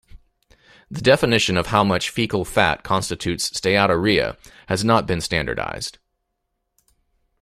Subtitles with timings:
[0.89, 4.35] The definition of how much fecal fat constitutes steatorrhea
[4.67, 5.99] has not been standardized.